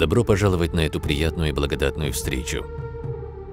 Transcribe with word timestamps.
Добро 0.00 0.24
пожаловать 0.24 0.72
на 0.72 0.80
эту 0.80 0.98
приятную 0.98 1.50
и 1.50 1.52
благодатную 1.52 2.10
встречу. 2.14 2.64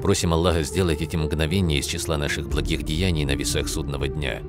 Просим 0.02 0.32
Аллаха 0.32 0.64
сделать 0.64 1.02
эти 1.02 1.18
мгновения 1.18 1.80
из 1.80 1.86
числа 1.86 2.16
наших 2.16 2.48
благих 2.48 2.84
деяний 2.84 3.26
на 3.26 3.36
весах 3.36 3.68
судного 3.68 4.08
дня. 4.08 4.42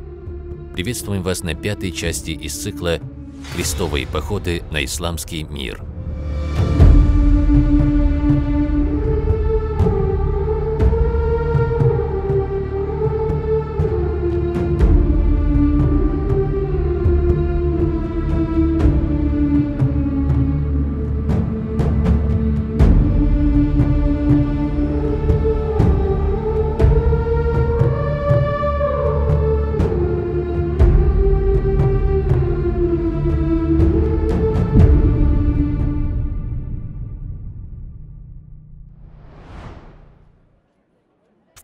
Приветствуем 0.74 1.24
вас 1.24 1.42
на 1.42 1.56
пятой 1.56 1.90
части 1.90 2.30
из 2.30 2.56
цикла 2.56 3.00
«Крестовые 3.52 4.06
походы 4.06 4.62
на 4.70 4.84
исламский 4.84 5.42
мир». 5.42 5.82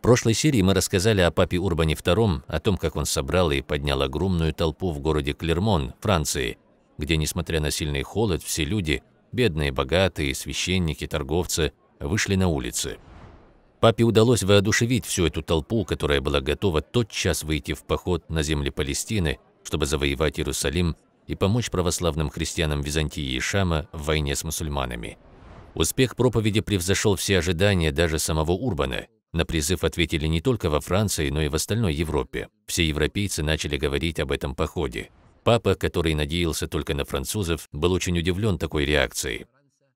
Прошлой 0.04 0.34
серии 0.34 0.60
мы 0.60 0.74
рассказали 0.74 1.22
о 1.22 1.30
папе 1.30 1.58
Урбане 1.58 1.94
II, 1.94 2.42
о 2.46 2.60
том, 2.60 2.76
как 2.76 2.94
он 2.94 3.06
собрал 3.06 3.50
и 3.50 3.62
поднял 3.62 4.02
огромную 4.02 4.52
толпу 4.52 4.92
в 4.92 5.00
городе 5.00 5.32
Клермон, 5.32 5.94
Франции, 5.98 6.58
где, 6.98 7.16
несмотря 7.16 7.58
на 7.58 7.70
сильный 7.70 8.02
холод, 8.02 8.42
все 8.42 8.64
люди, 8.64 9.02
бедные, 9.32 9.72
богатые, 9.72 10.34
священники, 10.34 11.06
торговцы, 11.06 11.72
вышли 12.00 12.34
на 12.34 12.48
улицы. 12.48 12.98
Папе 13.80 14.04
удалось 14.04 14.42
воодушевить 14.42 15.06
всю 15.06 15.24
эту 15.24 15.40
толпу, 15.40 15.86
которая 15.86 16.20
была 16.20 16.42
готова 16.42 16.82
тотчас 16.82 17.42
выйти 17.42 17.72
в 17.72 17.82
поход 17.84 18.28
на 18.28 18.42
земли 18.42 18.68
Палестины, 18.68 19.38
чтобы 19.62 19.86
завоевать 19.86 20.38
Иерусалим 20.38 20.96
и 21.26 21.34
помочь 21.34 21.70
православным 21.70 22.28
христианам 22.28 22.82
Византии 22.82 23.24
и 23.24 23.40
Шама 23.40 23.88
в 23.90 24.04
войне 24.04 24.36
с 24.36 24.44
мусульманами. 24.44 25.16
Успех 25.74 26.14
проповеди 26.14 26.60
превзошел 26.60 27.16
все 27.16 27.38
ожидания 27.38 27.90
даже 27.90 28.18
самого 28.18 28.52
Урбана– 28.52 29.06
на 29.34 29.44
призыв 29.44 29.82
ответили 29.82 30.26
не 30.26 30.40
только 30.40 30.70
во 30.70 30.80
Франции, 30.80 31.28
но 31.28 31.42
и 31.42 31.48
в 31.48 31.56
остальной 31.56 31.92
Европе. 31.92 32.48
Все 32.66 32.86
европейцы 32.86 33.42
начали 33.42 33.76
говорить 33.76 34.20
об 34.20 34.30
этом 34.30 34.54
походе. 34.54 35.10
Папа, 35.42 35.74
который 35.74 36.14
надеялся 36.14 36.68
только 36.68 36.94
на 36.94 37.04
французов, 37.04 37.68
был 37.72 37.92
очень 37.92 38.16
удивлен 38.16 38.58
такой 38.58 38.84
реакцией. 38.84 39.46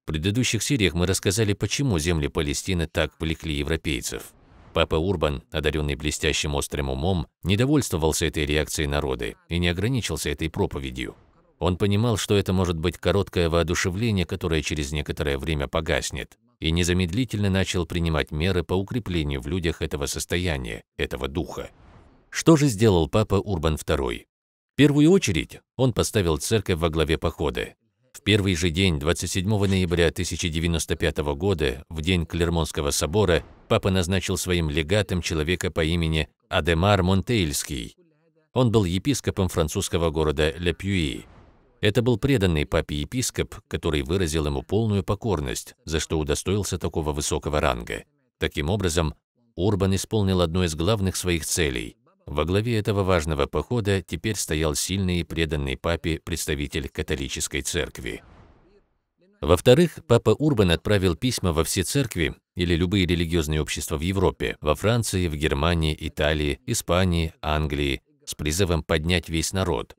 В 0.02 0.06
предыдущих 0.06 0.62
сериях 0.62 0.94
мы 0.94 1.06
рассказали, 1.06 1.52
почему 1.52 2.00
земли 2.00 2.26
Палестины 2.26 2.88
так 2.88 3.12
влекли 3.20 3.54
европейцев. 3.54 4.32
Папа 4.74 4.96
Урбан, 4.96 5.44
одаренный 5.52 5.94
блестящим 5.94 6.56
острым 6.56 6.90
умом, 6.90 7.28
не 7.44 7.56
довольствовался 7.56 8.26
этой 8.26 8.44
реакцией 8.44 8.88
народа 8.88 9.34
и 9.48 9.58
не 9.58 9.68
ограничился 9.68 10.30
этой 10.30 10.50
проповедью. 10.50 11.14
Он 11.60 11.76
понимал, 11.76 12.16
что 12.16 12.36
это 12.36 12.52
может 12.52 12.76
быть 12.76 12.98
короткое 12.98 13.48
воодушевление, 13.48 14.26
которое 14.26 14.62
через 14.62 14.90
некоторое 14.90 15.38
время 15.38 15.68
погаснет 15.68 16.36
и 16.60 16.70
незамедлительно 16.70 17.50
начал 17.50 17.86
принимать 17.86 18.30
меры 18.30 18.62
по 18.62 18.74
укреплению 18.74 19.40
в 19.40 19.46
людях 19.46 19.82
этого 19.82 20.06
состояния, 20.06 20.82
этого 20.96 21.28
духа. 21.28 21.70
Что 22.30 22.56
же 22.56 22.66
сделал 22.66 23.08
папа 23.08 23.36
Урбан 23.36 23.74
II? 23.74 24.24
В 24.72 24.76
первую 24.76 25.10
очередь 25.10 25.60
он 25.76 25.92
поставил 25.92 26.38
церковь 26.38 26.78
во 26.78 26.90
главе 26.90 27.18
похода. 27.18 27.74
В 28.12 28.22
первый 28.22 28.56
же 28.56 28.70
день, 28.70 28.98
27 28.98 29.48
ноября 29.48 30.08
1095 30.08 31.18
года, 31.36 31.84
в 31.88 32.00
день 32.00 32.26
Клермонского 32.26 32.90
собора, 32.90 33.44
папа 33.68 33.90
назначил 33.90 34.36
своим 34.36 34.70
легатом 34.70 35.22
человека 35.22 35.70
по 35.70 35.84
имени 35.84 36.28
Адемар 36.48 37.02
Монтейльский. 37.02 37.96
Он 38.54 38.72
был 38.72 38.84
епископом 38.84 39.48
французского 39.48 40.10
города 40.10 40.52
Ле-Пюи. 40.56 41.26
Это 41.80 42.02
был 42.02 42.18
преданный 42.18 42.66
папе 42.66 42.96
епископ, 42.96 43.54
который 43.68 44.02
выразил 44.02 44.46
ему 44.46 44.62
полную 44.62 45.04
покорность, 45.04 45.74
за 45.84 46.00
что 46.00 46.18
удостоился 46.18 46.78
такого 46.78 47.12
высокого 47.12 47.60
ранга. 47.60 48.04
Таким 48.38 48.68
образом, 48.68 49.14
Урбан 49.54 49.94
исполнил 49.94 50.40
одну 50.40 50.64
из 50.64 50.74
главных 50.74 51.16
своих 51.16 51.44
целей. 51.44 51.96
Во 52.26 52.44
главе 52.44 52.78
этого 52.78 53.04
важного 53.04 53.46
похода 53.46 54.02
теперь 54.02 54.36
стоял 54.36 54.74
сильный 54.74 55.20
и 55.20 55.24
преданный 55.24 55.76
папе 55.76 56.20
представитель 56.22 56.88
католической 56.88 57.62
церкви. 57.62 58.22
Во-вторых, 59.40 60.00
папа 60.06 60.30
Урбан 60.30 60.72
отправил 60.72 61.14
письма 61.14 61.52
во 61.52 61.62
все 61.62 61.84
церкви 61.84 62.34
или 62.56 62.74
любые 62.74 63.06
религиозные 63.06 63.62
общества 63.62 63.96
в 63.96 64.00
Европе, 64.00 64.56
во 64.60 64.74
Франции, 64.74 65.28
в 65.28 65.36
Германии, 65.36 65.96
Италии, 65.98 66.60
Испании, 66.66 67.32
Англии, 67.40 68.02
с 68.24 68.34
призывом 68.34 68.82
поднять 68.82 69.28
весь 69.28 69.52
народ, 69.52 69.96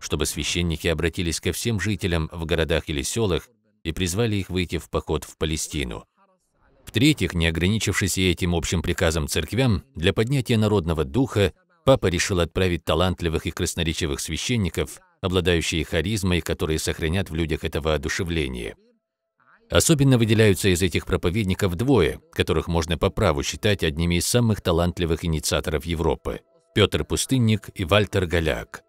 чтобы 0.00 0.26
священники 0.26 0.88
обратились 0.88 1.40
ко 1.40 1.52
всем 1.52 1.80
жителям 1.80 2.28
в 2.32 2.44
городах 2.44 2.88
или 2.88 3.02
селах 3.02 3.48
и 3.84 3.92
призвали 3.92 4.36
их 4.36 4.50
выйти 4.50 4.78
в 4.78 4.90
поход 4.90 5.24
в 5.24 5.36
Палестину. 5.36 6.04
В-третьих, 6.84 7.34
не 7.34 7.46
ограничившись 7.46 8.16
и 8.16 8.30
этим 8.30 8.54
общим 8.54 8.80
приказом 8.80 9.28
церквям, 9.28 9.84
для 9.94 10.12
поднятия 10.12 10.56
народного 10.56 11.04
духа 11.04 11.52
папа 11.84 12.06
решил 12.06 12.40
отправить 12.40 12.84
талантливых 12.84 13.46
и 13.46 13.50
красноречивых 13.50 14.20
священников, 14.20 14.98
обладающие 15.20 15.84
харизмой, 15.84 16.40
которые 16.40 16.78
сохранят 16.78 17.28
в 17.28 17.34
людях 17.34 17.64
это 17.64 17.80
воодушевление. 17.80 18.76
Особенно 19.70 20.16
выделяются 20.16 20.70
из 20.70 20.80
этих 20.80 21.04
проповедников 21.04 21.74
двое, 21.74 22.20
которых 22.32 22.68
можно 22.68 22.96
по 22.96 23.10
праву 23.10 23.42
считать 23.42 23.84
одними 23.84 24.14
из 24.14 24.26
самых 24.26 24.62
талантливых 24.62 25.24
инициаторов 25.24 25.84
Европы– 25.84 26.40
Петр 26.74 27.04
Пустынник 27.04 27.68
и 27.74 27.84
Вальтер 27.84 28.26
Голяк. 28.26 28.82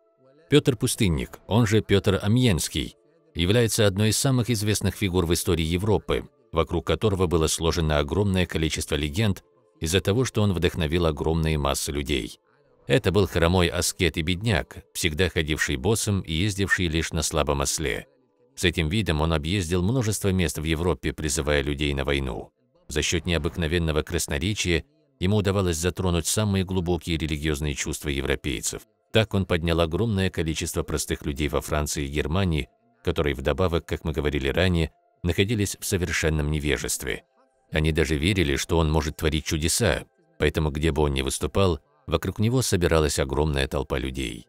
Петр 0.50 0.76
Пустынник, 0.76 1.40
он 1.46 1.68
же 1.68 1.82
Петр 1.82 2.20
Амьенский, 2.24 2.96
является 3.36 3.86
одной 3.86 4.10
из 4.10 4.18
самых 4.18 4.50
известных 4.50 4.96
фигур 4.96 5.28
в 5.28 5.34
истории 5.34 5.64
Европы, 5.64 6.28
вокруг 6.52 6.88
которого 6.88 7.28
было 7.28 7.46
сложено 7.46 8.00
огромное 8.00 8.48
количество 8.48 8.96
легенд 8.96 9.44
из-за 9.80 10.02
того, 10.02 10.26
что 10.26 10.42
он 10.42 10.54
вдохновил 10.54 11.06
огромные 11.06 11.60
массы 11.60 11.92
людей. 11.92 12.40
Это 12.88 13.12
был 13.12 13.28
хромой 13.28 13.68
аскет 13.68 14.18
и 14.18 14.24
бедняк, 14.24 14.84
всегда 14.92 15.30
ходивший 15.30 15.76
боссом 15.76 16.22
и 16.22 16.34
ездивший 16.34 16.88
лишь 16.88 17.12
на 17.14 17.22
слабом 17.22 17.62
осле. 17.62 18.08
С 18.56 18.64
этим 18.64 18.90
видом 18.90 19.22
он 19.22 19.34
объездил 19.34 19.84
множество 19.84 20.30
мест 20.30 20.58
в 20.58 20.64
Европе, 20.64 21.14
призывая 21.14 21.62
людей 21.62 21.94
на 21.94 22.04
войну. 22.06 22.50
За 22.88 23.04
счет 23.04 23.28
необыкновенного 23.28 24.02
красноречия 24.02 24.84
ему 25.20 25.38
удавалось 25.38 25.78
затронуть 25.78 26.26
самые 26.26 26.64
глубокие 26.64 27.18
религиозные 27.18 27.76
чувства 27.76 28.10
европейцев– 28.10 28.82
так 29.12 29.34
он 29.34 29.46
поднял 29.46 29.80
огромное 29.80 30.30
количество 30.30 30.84
простых 30.84 31.26
людей 31.26 31.48
во 31.48 31.62
Франции 31.62 32.06
и 32.06 32.12
Германии, 32.12 32.70
которые 33.04 33.36
вдобавок, 33.36 33.86
как 33.86 34.04
мы 34.04 34.12
говорили 34.12 34.50
ранее, 34.50 34.92
находились 35.24 35.78
в 35.80 35.86
совершенном 35.86 36.52
невежестве. 36.52 37.24
Они 37.72 37.92
даже 37.92 38.16
верили, 38.16 38.56
что 38.56 38.78
он 38.78 38.92
может 38.92 39.18
творить 39.18 39.46
чудеса, 39.46 40.06
поэтому 40.38 40.72
где 40.72 40.92
бы 40.92 41.04
он 41.04 41.14
ни 41.14 41.22
выступал, 41.22 41.80
вокруг 42.08 42.40
него 42.40 42.62
собиралась 42.62 43.20
огромная 43.20 43.68
толпа 43.68 43.98
людей. 43.98 44.48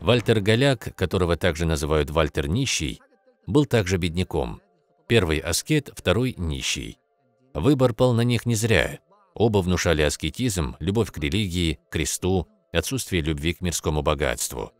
Вальтер 0.00 0.40
Голяк, 0.40 0.94
которого 0.94 1.36
также 1.36 1.66
называют 1.66 2.10
Вальтер 2.10 2.48
Нищий, 2.48 3.00
был 3.46 3.66
также 3.66 3.96
бедняком. 3.96 4.60
Первый– 5.08 5.38
аскет, 5.40 5.90
второй– 5.94 6.34
нищий. 6.36 6.98
Выбор 7.54 7.94
пал 7.94 8.12
на 8.12 8.20
них 8.20 8.46
не 8.46 8.54
зря. 8.54 9.00
Оба 9.34 9.58
внушали 9.58 10.02
аскетизм, 10.02 10.76
любовь 10.80 11.10
к 11.10 11.18
религии, 11.18 11.80
кресту, 11.90 12.46
отсутствие 12.72 13.22
любви 13.22 13.54
к 13.54 13.60
мирскому 13.60 14.02
богатству. 14.02 14.72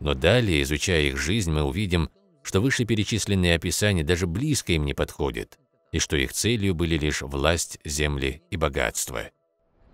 Но 0.00 0.14
далее, 0.14 0.62
изучая 0.62 1.02
их 1.02 1.16
жизнь, 1.16 1.50
мы 1.50 1.62
увидим, 1.62 2.10
что 2.42 2.60
вышеперечисленные 2.60 3.54
описания 3.54 4.04
даже 4.04 4.26
близко 4.26 4.72
им 4.72 4.84
не 4.84 4.94
подходят, 4.94 5.58
и 5.92 5.98
что 5.98 6.16
их 6.16 6.32
целью 6.32 6.74
были 6.74 6.96
лишь 6.96 7.22
власть, 7.22 7.78
земли 7.84 8.42
и 8.50 8.56
богатство. 8.56 9.30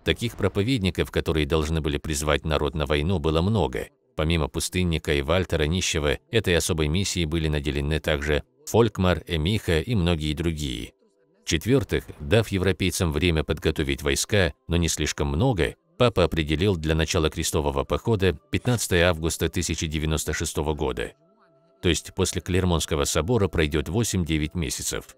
Таких 0.03 0.37
проповедников, 0.37 1.09
которые 1.09 1.47
должны 1.47 1.81
были 1.81 1.97
призвать 1.97 2.45
народ 2.45 2.75
на 2.75 2.85
войну, 2.85 3.19
было 3.19 3.41
много. 3.41 3.87
Помимо 4.15 4.47
пустынника 4.47 5.13
и 5.13 5.21
Вальтера 5.21 5.63
Нищего, 5.63 6.19
этой 6.31 6.55
особой 6.55 6.87
миссией 6.87 7.25
были 7.25 7.47
наделены 7.47 7.99
также 7.99 8.43
Фолькмар, 8.67 9.23
Эмиха 9.27 9.81
и 9.81 9.95
многие 9.95 10.33
другие. 10.33 10.93
В-четвертых, 11.43 12.05
дав 12.19 12.47
европейцам 12.47 13.11
время 13.11 13.43
подготовить 13.43 14.01
войска, 14.01 14.53
но 14.67 14.77
не 14.77 14.87
слишком 14.87 15.27
много, 15.27 15.75
папа 15.97 16.23
определил 16.23 16.75
для 16.75 16.95
начала 16.95 17.29
крестового 17.29 17.83
похода 17.83 18.33
15 18.51 18.93
августа 19.01 19.45
1096 19.45 20.57
года. 20.75 21.13
То 21.81 21.89
есть 21.89 22.13
после 22.13 22.41
Клермонского 22.41 23.03
собора 23.03 23.47
пройдет 23.47 23.89
8-9 23.89 24.51
месяцев. 24.57 25.15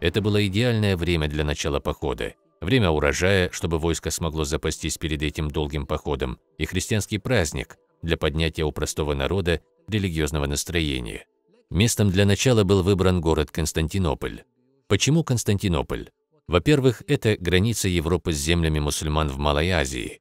Это 0.00 0.20
было 0.20 0.46
идеальное 0.46 0.96
время 0.96 1.28
для 1.28 1.44
начала 1.44 1.80
похода. 1.80 2.34
Время 2.60 2.90
урожая, 2.90 3.50
чтобы 3.52 3.78
войско 3.78 4.10
смогло 4.10 4.44
запастись 4.44 4.98
перед 4.98 5.22
этим 5.22 5.50
долгим 5.50 5.86
походом, 5.86 6.38
и 6.58 6.64
христианский 6.64 7.18
праздник 7.18 7.76
для 8.02 8.16
поднятия 8.16 8.64
у 8.64 8.72
простого 8.72 9.14
народа 9.14 9.60
религиозного 9.88 10.46
настроения. 10.46 11.26
Местом 11.70 12.10
для 12.10 12.24
начала 12.24 12.64
был 12.64 12.82
выбран 12.82 13.20
город 13.20 13.50
Константинополь. 13.50 14.44
Почему 14.88 15.24
Константинополь? 15.24 16.10
Во-первых, 16.48 17.02
это 17.08 17.36
граница 17.36 17.88
Европы 17.88 18.32
с 18.32 18.36
землями 18.36 18.78
мусульман 18.78 19.28
в 19.28 19.38
Малой 19.38 19.70
Азии. 19.70 20.20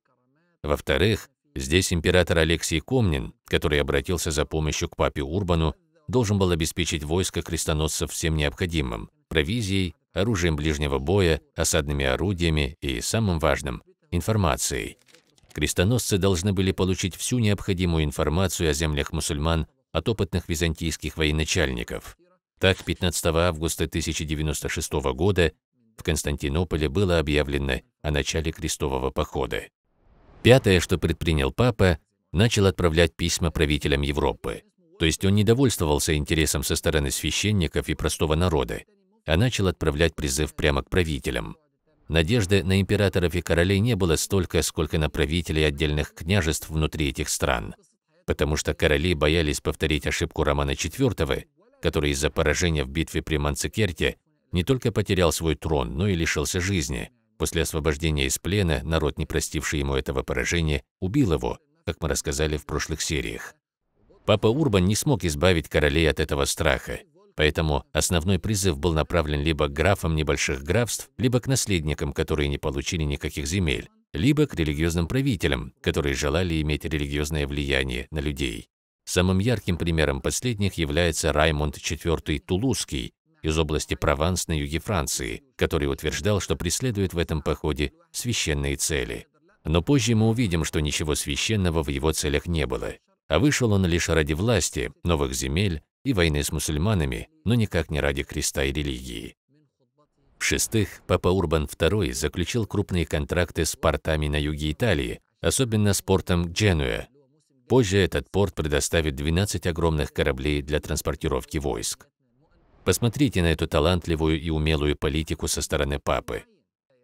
Во-вторых, 0.63 1.30
здесь 1.54 1.94
император 1.94 2.39
Алексий 2.39 2.80
Комнин, 2.80 3.33
который 3.45 3.80
обратился 3.80 4.31
за 4.31 4.45
помощью 4.45 4.89
к 4.89 4.95
папе 4.95 5.22
Урбану, 5.22 5.75
должен 6.07 6.39
был 6.39 6.50
обеспечить 6.50 7.04
войско 7.04 7.44
крестоносцев 7.44 8.12
всем 8.12 8.36
необходимым– 8.36 9.10
провизией, 9.27 9.95
оружием 10.13 10.56
ближнего 10.56 10.98
боя, 10.98 11.42
осадными 11.56 12.06
орудиями 12.06 12.75
и, 12.81 13.01
самым 13.01 13.38
важным, 13.38 13.83
информацией. 14.10 14.98
Крестоносцы 15.54 16.18
должны 16.18 16.54
были 16.54 16.72
получить 16.72 17.16
всю 17.16 17.38
необходимую 17.39 18.04
информацию 18.04 18.69
о 18.69 18.74
землях 18.74 19.13
мусульман 19.13 19.68
от 19.92 20.10
опытных 20.10 20.50
византийских 20.50 21.18
военачальников. 21.18 22.18
Так, 22.60 22.83
15 22.83 23.25
августа 23.27 23.83
1096 23.83 24.94
года 25.13 25.54
в 25.98 26.04
Константинополе 26.04 26.90
было 26.90 27.20
объявлено 27.20 27.82
о 28.02 28.12
начале 28.12 28.52
крестового 28.52 29.12
похода. 29.12 29.64
Пятое, 30.44 30.80
что 30.80 30.98
предпринял 30.98 31.52
папа, 31.52 31.98
начал 32.32 32.66
отправлять 32.68 33.16
письма 33.16 33.50
правителям 33.52 34.02
Европы. 34.02 34.64
То 35.00 35.06
есть 35.06 35.26
он 35.26 35.36
не 35.36 35.44
довольствовался 35.44 36.16
интересом 36.16 36.64
со 36.64 36.76
стороны 36.76 37.12
священников 37.12 37.90
и 37.90 37.96
простого 37.96 38.36
народа, 38.36 38.84
а 39.26 39.38
начал 39.38 39.68
отправлять 39.68 40.16
призыв 40.16 40.54
прямо 40.54 40.84
к 40.84 40.90
правителям. 40.90 41.58
Надежды 42.08 42.64
на 42.64 42.80
императоров 42.80 43.34
и 43.34 43.42
королей 43.42 43.80
не 43.80 43.96
было 43.96 44.16
столько, 44.16 44.62
сколько 44.62 45.00
на 45.00 45.10
правителей 45.10 45.68
отдельных 45.68 46.14
княжеств 46.14 46.70
внутри 46.70 47.10
этих 47.10 47.30
стран, 47.30 47.74
потому 48.28 48.56
что 48.56 48.76
короли 48.76 49.16
боялись 49.16 49.60
повторить 49.60 50.06
ошибку 50.06 50.44
Романа 50.44 50.72
IV, 50.72 51.46
который 51.82 52.12
из-за 52.12 52.30
поражения 52.30 52.84
в 52.84 52.90
битве 52.90 53.24
при 53.24 53.38
Манцикерте 53.38 54.18
не 54.52 54.64
только 54.64 54.92
потерял 54.92 55.32
свой 55.32 55.56
трон, 55.56 55.98
но 55.98 56.08
и 56.08 56.16
лишился 56.16 56.62
жизни. 56.62 57.12
После 57.38 57.64
освобождения 57.64 58.26
из 58.26 58.38
плена 58.38 58.82
народ, 58.84 59.18
не 59.18 59.26
простивший 59.26 59.80
ему 59.80 59.96
этого 59.96 60.24
поражения, 60.24 60.84
убил 61.00 61.34
его, 61.34 61.60
как 61.86 62.02
мы 62.02 62.10
рассказали 62.10 62.58
в 62.58 62.66
прошлых 62.66 63.02
сериях. 63.02 63.56
Папа 64.26 64.48
Урбан 64.48 64.86
не 64.86 64.96
смог 64.96 65.24
избавить 65.24 65.70
королей 65.70 66.10
от 66.10 66.20
этого 66.20 66.46
страха, 66.46 67.00
Поэтому 67.36 67.86
основной 67.92 68.40
призыв 68.40 68.80
был 68.80 68.94
направлен 68.94 69.42
либо 69.42 69.68
к 69.68 69.74
графам 69.74 70.16
небольших 70.16 70.64
графств, 70.64 71.10
либо 71.18 71.42
к 71.42 71.48
наследникам, 71.48 72.14
которые 72.14 72.48
не 72.48 72.58
получили 72.58 73.04
никаких 73.04 73.46
земель, 73.46 73.90
либо 74.14 74.48
к 74.48 74.56
религиозным 74.56 75.08
правителям, 75.08 75.74
которые 75.82 76.16
желали 76.16 76.62
иметь 76.62 76.86
религиозное 76.86 77.46
влияние 77.46 78.08
на 78.10 78.20
людей. 78.20 78.70
Самым 79.04 79.40
ярким 79.40 79.78
примером 79.78 80.22
последних 80.22 80.76
является 80.76 81.34
Раймонд 81.34 81.78
IV 81.78 82.40
Тулузский 82.40 83.14
из 83.46 83.58
области 83.58 83.94
Прованс 83.94 84.48
на 84.48 84.58
юге 84.58 84.80
Франции, 84.80 85.44
который 85.56 85.86
утверждал, 85.86 86.40
что 86.40 86.56
преследует 86.56 87.14
в 87.14 87.18
этом 87.18 87.42
походе 87.42 87.94
священные 88.12 88.76
цели. 88.76 89.28
Но 89.64 89.82
позже 89.82 90.16
мы 90.16 90.30
увидим, 90.30 90.64
что 90.64 90.80
ничего 90.80 91.16
священного 91.16 91.84
в 91.84 91.90
его 91.90 92.12
целях 92.12 92.48
не 92.48 92.66
было, 92.66 92.94
а 93.28 93.40
вышел 93.40 93.72
он 93.72 93.86
лишь 93.86 94.10
ради 94.10 94.34
власти, 94.34 94.92
новых 95.04 95.34
земель 95.34 95.82
и 96.04 96.14
войны 96.14 96.44
с 96.44 96.52
мусульманами, 96.52 97.30
но 97.46 97.56
никак 97.56 97.90
не 97.90 98.00
ради 98.00 98.24
креста 98.24 98.64
и 98.64 98.72
религии. 98.72 99.36
В-шестых, 100.38 101.02
Папа 101.08 101.30
Урбан 101.30 101.66
II 101.66 102.14
заключил 102.14 102.68
крупные 102.68 103.06
контракты 103.06 103.66
с 103.66 103.76
портами 103.76 104.28
на 104.28 104.40
юге 104.40 104.72
Италии, 104.72 105.22
особенно 105.42 105.94
с 105.94 106.02
портом 106.02 106.52
Дженуя. 106.52 107.08
Позже 107.68 107.98
этот 107.98 108.30
порт 108.30 108.54
предоставит 108.54 109.16
12 109.16 109.66
огромных 109.66 110.14
кораблей 110.14 110.62
для 110.62 110.80
транспортировки 110.80 111.58
войск. 111.58 112.08
Посмотрите 112.86 113.42
на 113.42 113.48
эту 113.48 113.68
талантливую 113.68 114.40
и 114.40 114.52
умелую 114.52 114.96
политику 114.96 115.48
со 115.48 115.64
стороны 115.64 115.98
Папы. 115.98 116.44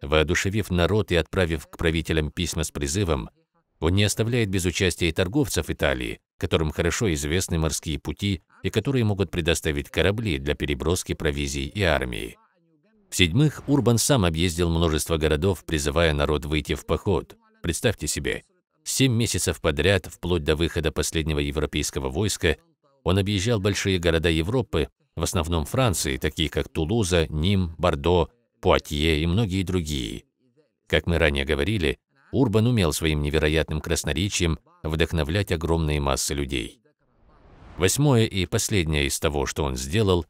Воодушевив 0.00 0.70
народ 0.70 1.10
и 1.10 1.16
отправив 1.16 1.66
к 1.66 1.76
правителям 1.76 2.30
письма 2.30 2.62
с 2.62 2.70
призывом, 2.70 3.30
он 3.80 3.94
не 3.94 4.04
оставляет 4.04 4.48
без 4.48 4.64
участия 4.64 5.08
и 5.08 5.12
торговцев 5.12 5.70
Италии, 5.70 6.20
которым 6.38 6.70
хорошо 6.70 7.12
известны 7.14 7.58
морские 7.58 7.98
пути 7.98 8.42
и 8.62 8.70
которые 8.70 9.04
могут 9.04 9.32
предоставить 9.32 9.90
корабли 9.90 10.38
для 10.38 10.54
переброски 10.54 11.14
провизий 11.14 11.66
и 11.66 11.82
армии. 11.82 12.38
В-седьмых, 13.10 13.64
Урбан 13.66 13.98
сам 13.98 14.24
объездил 14.24 14.70
множество 14.70 15.16
городов, 15.16 15.64
призывая 15.64 16.14
народ 16.14 16.44
выйти 16.44 16.74
в 16.74 16.86
поход. 16.86 17.36
Представьте 17.60 18.06
себе, 18.06 18.44
семь 18.84 19.12
месяцев 19.12 19.60
подряд, 19.60 20.06
вплоть 20.06 20.44
до 20.44 20.54
выхода 20.54 20.92
последнего 20.92 21.40
европейского 21.40 22.08
войска, 22.08 22.56
он 23.02 23.18
объезжал 23.18 23.58
большие 23.58 23.98
города 23.98 24.28
Европы, 24.28 24.88
в 25.16 25.22
основном 25.22 25.64
Франции, 25.64 26.16
такие 26.16 26.48
как 26.48 26.68
Тулуза, 26.68 27.26
Ним, 27.28 27.74
Бордо, 27.78 28.30
Пуатье 28.60 29.20
и 29.20 29.26
многие 29.26 29.62
другие. 29.62 30.24
Как 30.86 31.06
мы 31.06 31.18
ранее 31.18 31.44
говорили, 31.44 31.98
Урбан 32.32 32.66
умел 32.66 32.92
своим 32.92 33.22
невероятным 33.22 33.80
красноречием 33.80 34.58
вдохновлять 34.82 35.52
огромные 35.52 36.00
массы 36.00 36.34
людей. 36.34 36.80
Восьмое 37.76 38.24
и 38.24 38.46
последнее 38.46 39.06
из 39.06 39.18
того, 39.18 39.46
что 39.46 39.64
он 39.64 39.76
сделал, 39.76 40.26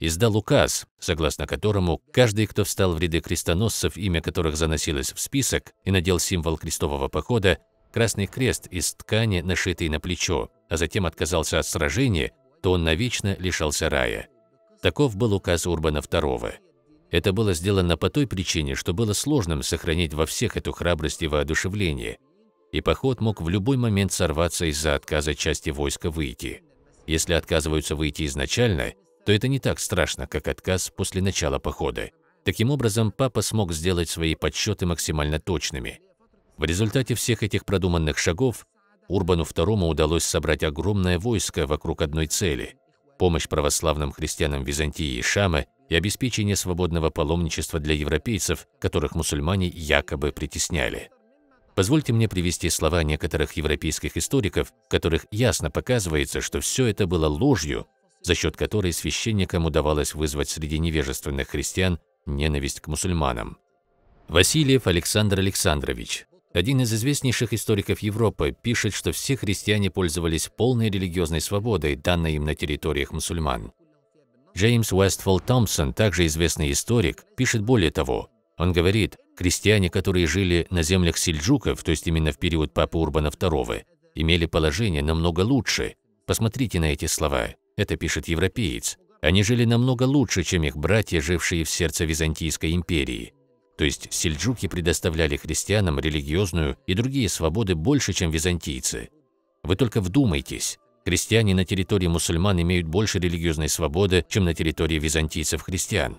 издал 0.00 0.36
указ, 0.36 0.86
согласно 0.98 1.46
которому 1.46 2.00
каждый, 2.12 2.46
кто 2.46 2.64
встал 2.64 2.92
в 2.92 3.00
ряды 3.00 3.20
крестоносцев, 3.20 3.96
имя 3.96 4.20
которых 4.20 4.56
заносилось 4.56 5.12
в 5.12 5.20
список, 5.20 5.72
и 5.84 5.90
надел 5.90 6.18
символ 6.18 6.58
крестового 6.58 7.08
похода, 7.08 7.58
красный 7.92 8.26
крест 8.26 8.66
из 8.66 8.94
ткани, 8.94 9.40
нашитый 9.40 9.88
на 9.88 10.00
плечо, 10.00 10.50
а 10.68 10.76
затем 10.76 11.06
отказался 11.06 11.58
от 11.58 11.66
сражения, 11.66 12.32
то 12.66 12.72
он 12.72 12.82
навечно 12.82 13.36
лишался 13.38 13.88
рая. 13.88 14.28
Таков 14.82 15.14
был 15.14 15.32
указ 15.34 15.68
Урбана 15.68 15.98
II. 15.98 16.54
Это 17.12 17.32
было 17.32 17.54
сделано 17.54 17.96
по 17.96 18.10
той 18.10 18.26
причине, 18.26 18.74
что 18.74 18.92
было 18.92 19.12
сложным 19.12 19.62
сохранить 19.62 20.14
во 20.14 20.26
всех 20.26 20.56
эту 20.56 20.72
храбрость 20.72 21.22
и 21.22 21.28
воодушевление, 21.28 22.18
и 22.72 22.80
поход 22.80 23.20
мог 23.20 23.40
в 23.40 23.48
любой 23.48 23.76
момент 23.76 24.10
сорваться 24.10 24.64
из-за 24.64 24.96
отказа 24.96 25.36
части 25.36 25.70
войска 25.70 26.10
выйти. 26.10 26.64
Если 27.06 27.34
отказываются 27.34 27.94
выйти 27.94 28.26
изначально, 28.26 28.94
то 29.24 29.30
это 29.30 29.46
не 29.46 29.60
так 29.60 29.78
страшно, 29.78 30.26
как 30.26 30.48
отказ 30.48 30.90
после 30.90 31.22
начала 31.22 31.60
похода. 31.60 32.10
Таким 32.44 32.72
образом, 32.72 33.12
папа 33.12 33.42
смог 33.42 33.72
сделать 33.72 34.10
свои 34.10 34.34
подсчеты 34.34 34.86
максимально 34.86 35.38
точными. 35.38 36.00
В 36.56 36.64
результате 36.64 37.14
всех 37.14 37.44
этих 37.44 37.64
продуманных 37.64 38.18
шагов 38.18 38.66
Урбану 39.08 39.44
II 39.44 39.88
удалось 39.88 40.24
собрать 40.24 40.62
огромное 40.62 41.18
войско 41.18 41.66
вокруг 41.66 42.02
одной 42.02 42.26
цели– 42.26 42.76
помощь 43.18 43.48
православным 43.48 44.12
христианам 44.12 44.64
Византии 44.64 45.16
и 45.16 45.22
Шама 45.22 45.66
и 45.88 45.94
обеспечение 45.94 46.56
свободного 46.56 47.10
паломничества 47.10 47.78
для 47.78 47.94
европейцев, 47.94 48.66
которых 48.80 49.14
мусульмане 49.14 49.68
якобы 49.68 50.32
притесняли. 50.32 51.10
Позвольте 51.74 52.12
мне 52.12 52.28
привести 52.28 52.70
слова 52.70 53.02
некоторых 53.02 53.52
европейских 53.52 54.16
историков, 54.16 54.72
в 54.86 54.88
которых 54.88 55.26
ясно 55.30 55.70
показывается, 55.70 56.40
что 56.40 56.60
все 56.60 56.86
это 56.86 57.06
было 57.06 57.28
ложью, 57.28 57.86
за 58.22 58.34
счет 58.34 58.56
которой 58.56 58.92
священникам 58.92 59.66
удавалось 59.66 60.14
вызвать 60.14 60.48
среди 60.48 60.78
невежественных 60.78 61.48
христиан 61.48 62.00
ненависть 62.24 62.80
к 62.80 62.88
мусульманам. 62.88 63.58
Васильев 64.28 64.86
Александр 64.86 65.38
Александрович, 65.38 66.26
один 66.56 66.80
из 66.80 66.90
известнейших 66.94 67.52
историков 67.52 67.98
Европы, 67.98 68.56
пишет, 68.62 68.94
что 68.94 69.12
все 69.12 69.36
христиане 69.36 69.90
пользовались 69.90 70.48
полной 70.48 70.88
религиозной 70.88 71.42
свободой, 71.42 71.96
данной 71.96 72.36
им 72.36 72.46
на 72.46 72.54
территориях 72.54 73.12
мусульман. 73.12 73.72
Джеймс 74.56 74.90
Уэстфолл 74.90 75.40
Томпсон, 75.40 75.92
также 75.92 76.24
известный 76.24 76.72
историк, 76.72 77.24
пишет 77.36 77.60
более 77.60 77.90
того. 77.90 78.30
Он 78.56 78.72
говорит, 78.72 79.18
крестьяне, 79.36 79.90
которые 79.90 80.26
жили 80.26 80.66
на 80.70 80.82
землях 80.82 81.18
сельджуков, 81.18 81.82
то 81.82 81.90
есть 81.90 82.06
именно 82.06 82.32
в 82.32 82.38
период 82.38 82.72
Папы 82.72 82.96
Урбана 82.96 83.28
II, 83.28 83.82
имели 84.14 84.46
положение 84.46 85.02
намного 85.02 85.40
лучше. 85.40 85.96
Посмотрите 86.26 86.80
на 86.80 86.86
эти 86.86 87.04
слова. 87.04 87.48
Это 87.76 87.96
пишет 87.96 88.28
европеец. 88.28 88.96
Они 89.20 89.42
жили 89.42 89.66
намного 89.66 90.04
лучше, 90.04 90.42
чем 90.42 90.64
их 90.64 90.78
братья, 90.78 91.20
жившие 91.20 91.64
в 91.64 91.68
сердце 91.68 92.06
Византийской 92.06 92.72
империи. 92.72 93.34
То 93.76 93.84
есть 93.84 94.12
сельджуки 94.12 94.68
предоставляли 94.68 95.36
христианам 95.36 96.00
религиозную 96.00 96.78
и 96.86 96.94
другие 96.94 97.28
свободы 97.28 97.74
больше, 97.74 98.12
чем 98.12 98.30
византийцы. 98.30 99.10
Вы 99.62 99.76
только 99.76 100.00
вдумайтесь. 100.00 100.78
Христиане 101.04 101.54
на 101.54 101.64
территории 101.64 102.06
мусульман 102.06 102.60
имеют 102.62 102.86
больше 102.86 103.18
религиозной 103.18 103.68
свободы, 103.68 104.24
чем 104.28 104.44
на 104.44 104.54
территории 104.54 104.98
византийцев-христиан. 104.98 106.18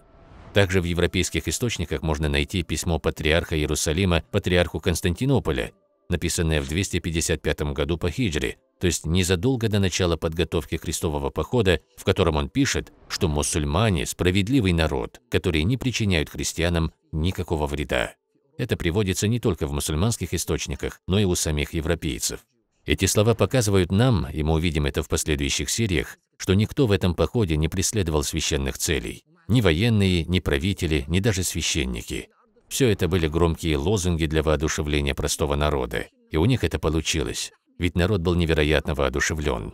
Также 0.54 0.82
в 0.82 0.86
европейских 0.86 1.48
источниках 1.48 2.04
можно 2.04 2.30
найти 2.30 2.64
письмо 2.64 3.00
патриарха 3.00 3.58
Иерусалима 3.58 4.24
патриарху 4.32 4.80
Константинополя, 4.80 5.72
написанное 6.10 6.62
в 6.62 6.68
255 6.68 7.62
году 7.74 7.98
по 7.98 8.10
хиджре, 8.10 8.58
то 8.80 8.88
есть 8.88 9.06
незадолго 9.06 9.70
до 9.70 9.80
начала 9.80 10.18
подготовки 10.18 10.78
крестового 10.78 11.30
похода, 11.30 11.82
в 11.96 12.04
котором 12.04 12.36
он 12.36 12.50
пишет, 12.50 12.94
что 13.08 13.28
мусульмане– 13.28 14.06
справедливый 14.08 14.74
народ, 14.74 15.22
которые 15.30 15.64
не 15.64 15.78
причиняют 15.78 16.30
христианам 16.30 16.92
никакого 17.12 17.68
вреда. 17.68 18.16
Это 18.58 18.76
приводится 18.76 19.28
не 19.28 19.40
только 19.40 19.68
в 19.68 19.74
мусульманских 19.74 20.34
источниках, 20.34 21.02
но 21.08 21.20
и 21.20 21.26
у 21.26 21.36
самих 21.36 21.74
европейцев. 21.74 22.46
Эти 22.86 23.06
слова 23.06 23.36
показывают 23.36 23.92
нам, 23.92 24.28
и 24.32 24.44
мы 24.44 24.54
увидим 24.54 24.86
это 24.86 25.04
в 25.04 25.10
последующих 25.10 25.70
сериях, 25.70 26.18
что 26.38 26.54
никто 26.54 26.88
в 26.88 26.92
этом 26.92 27.16
походе 27.16 27.58
не 27.58 27.68
преследовал 27.68 28.24
священных 28.24 28.78
целей. 28.78 29.26
Ни 29.48 29.62
военные, 29.62 30.26
ни 30.26 30.40
правители, 30.40 31.06
ни 31.08 31.20
даже 31.20 31.44
священники. 31.44 32.30
Все 32.68 32.90
это 32.90 33.08
были 33.08 33.28
громкие 33.28 33.78
лозунги 33.78 34.26
для 34.26 34.44
воодушевления 34.44 35.16
простого 35.16 35.56
народа. 35.56 36.08
И 36.32 36.38
у 36.38 36.46
них 36.46 36.64
это 36.64 36.80
получилось, 36.80 37.52
ведь 37.78 37.96
народ 37.96 38.22
был 38.22 38.36
невероятно 38.36 38.94
воодушевлен. 38.96 39.74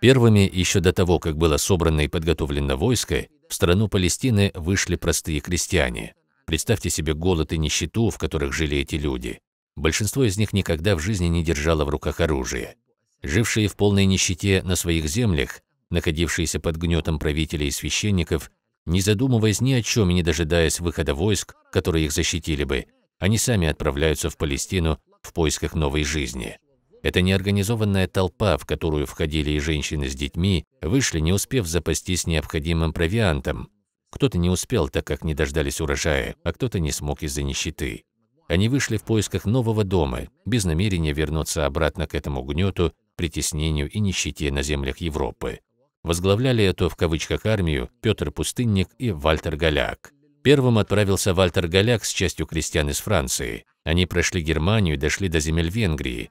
Первыми, 0.00 0.50
еще 0.52 0.80
до 0.80 0.92
того, 0.92 1.18
как 1.18 1.36
было 1.36 1.56
собрано 1.56 2.02
и 2.02 2.08
подготовлено 2.08 2.76
войско, 2.76 3.26
в 3.48 3.54
страну 3.54 3.88
Палестины 3.88 4.50
вышли 4.54 4.96
простые 4.96 5.40
крестьяне. 5.40 6.14
Представьте 6.46 6.90
себе 6.90 7.14
голод 7.14 7.52
и 7.52 7.58
нищету, 7.58 8.10
в 8.10 8.18
которых 8.18 8.52
жили 8.52 8.78
эти 8.78 8.96
люди. 8.96 9.40
Большинство 9.76 10.24
из 10.24 10.36
них 10.36 10.52
никогда 10.52 10.94
в 10.94 11.00
жизни 11.00 11.26
не 11.26 11.42
держало 11.42 11.84
в 11.84 11.88
руках 11.88 12.20
оружие. 12.20 12.76
Жившие 13.22 13.68
в 13.68 13.76
полной 13.76 14.04
нищете 14.04 14.62
на 14.62 14.76
своих 14.76 15.06
землях, 15.08 15.62
находившиеся 15.90 16.60
под 16.60 16.76
гнетом 16.76 17.18
правителей 17.18 17.68
и 17.68 17.72
священников, 17.72 18.50
не 18.84 19.00
задумываясь 19.00 19.62
ни 19.62 19.72
о 19.72 19.82
чем 19.82 20.10
и 20.10 20.14
не 20.14 20.22
дожидаясь 20.22 20.80
выхода 20.80 21.14
войск, 21.14 21.54
которые 21.72 22.04
их 22.04 22.12
защитили 22.12 22.64
бы, 22.64 22.86
они 23.18 23.38
сами 23.38 23.68
отправляются 23.68 24.28
в 24.28 24.36
Палестину 24.36 24.98
в 25.22 25.32
поисках 25.32 25.74
новой 25.74 26.04
жизни. 26.04 26.58
Эта 27.04 27.20
неорганизованная 27.20 28.08
толпа, 28.08 28.56
в 28.56 28.64
которую 28.64 29.04
входили 29.06 29.50
и 29.50 29.60
женщины 29.60 30.08
с 30.08 30.14
детьми, 30.14 30.64
вышли, 30.80 31.20
не 31.20 31.34
успев 31.34 31.66
запастись 31.66 32.26
необходимым 32.26 32.94
провиантом. 32.94 33.68
Кто-то 34.10 34.38
не 34.38 34.48
успел, 34.48 34.88
так 34.88 35.06
как 35.06 35.22
не 35.22 35.34
дождались 35.34 35.82
урожая, 35.82 36.34
а 36.44 36.54
кто-то 36.54 36.80
не 36.80 36.92
смог 36.92 37.22
из-за 37.22 37.42
нищеты. 37.42 38.04
Они 38.48 38.70
вышли 38.70 38.96
в 38.96 39.04
поисках 39.04 39.44
нового 39.44 39.84
дома, 39.84 40.28
без 40.46 40.64
намерения 40.64 41.12
вернуться 41.12 41.66
обратно 41.66 42.06
к 42.06 42.14
этому 42.14 42.42
гнету, 42.42 42.94
притеснению 43.16 43.90
и 43.90 43.98
нищете 43.98 44.50
на 44.50 44.62
землях 44.62 44.96
Европы. 44.98 45.60
Возглавляли 46.04 46.64
эту 46.64 46.88
в 46.88 46.96
кавычках 46.96 47.44
армию 47.44 47.90
Петр 48.00 48.30
Пустынник 48.30 48.88
и 48.96 49.10
Вальтер 49.10 49.56
Голяк. 49.56 50.14
Первым 50.42 50.78
отправился 50.78 51.34
Вальтер 51.34 51.68
Голяк 51.68 52.06
с 52.06 52.12
частью 52.14 52.46
крестьян 52.46 52.88
из 52.88 53.00
Франции. 53.00 53.66
Они 53.84 54.06
прошли 54.06 54.40
Германию 54.40 54.94
и 54.94 54.98
дошли 54.98 55.28
до 55.28 55.40
земель 55.40 55.68
Венгрии. 55.68 56.30